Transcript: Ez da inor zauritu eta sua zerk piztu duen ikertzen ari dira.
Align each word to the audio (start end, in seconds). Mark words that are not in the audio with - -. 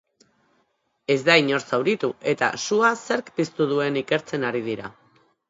Ez 1.15 1.17
da 1.27 1.35
inor 1.41 1.61
zauritu 1.73 2.09
eta 2.33 2.49
sua 2.65 2.91
zerk 3.05 3.31
piztu 3.37 3.69
duen 3.75 4.03
ikertzen 4.03 4.51
ari 4.51 4.65
dira. 4.71 4.93